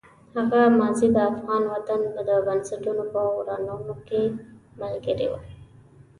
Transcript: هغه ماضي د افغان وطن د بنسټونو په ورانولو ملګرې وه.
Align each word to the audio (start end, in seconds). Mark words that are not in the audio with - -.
هغه 0.35 0.61
ماضي 0.79 1.07
د 1.15 1.17
افغان 1.31 1.63
وطن 1.73 2.01
د 2.27 2.29
بنسټونو 2.45 3.03
په 3.13 3.19
ورانولو 3.37 3.93
ملګرې 4.81 5.27
وه. 5.31 5.39